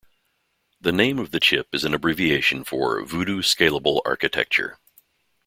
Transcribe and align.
The 0.79 0.91
name 0.91 1.19
of 1.19 1.29
the 1.29 1.39
chip 1.39 1.67
is 1.73 1.83
an 1.83 1.93
abbreviation 1.93 2.63
for 2.63 3.05
"Voodoo 3.05 3.43
Scalable 3.43 4.01
Architecture. 4.03 4.79